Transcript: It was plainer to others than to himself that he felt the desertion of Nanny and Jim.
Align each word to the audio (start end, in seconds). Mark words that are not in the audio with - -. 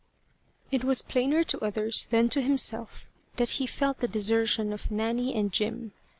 It 0.71 0.83
was 0.83 1.03
plainer 1.03 1.43
to 1.43 1.63
others 1.63 2.07
than 2.07 2.27
to 2.29 2.41
himself 2.41 3.05
that 3.35 3.51
he 3.61 3.67
felt 3.67 3.99
the 3.99 4.07
desertion 4.07 4.73
of 4.73 4.89
Nanny 4.89 5.35
and 5.35 5.51
Jim. 5.53 5.91